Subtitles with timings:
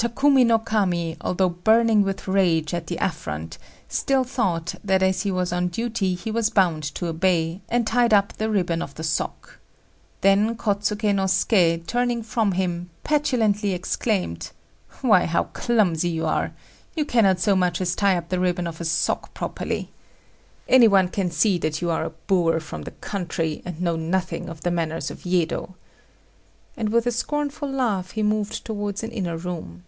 [0.00, 3.58] Takumi no Kami, although burning with rage at the affront,
[3.88, 8.14] still thought that as he was on duty he was bound to obey, and tied
[8.14, 9.58] up the ribbon of the sock.
[10.20, 14.52] Then Kôtsuké no Suké, turning from him, petulantly exclaimed:
[15.00, 16.52] "Why, how clumsy you are!
[16.94, 19.90] You cannot so much as tie up the ribbon of a sock properly!
[20.68, 24.48] Any one can see that you are a boor from the country, and know nothing
[24.48, 25.74] of the manners of Yedo."
[26.76, 29.82] And with a scornful laugh he moved towards an inner room.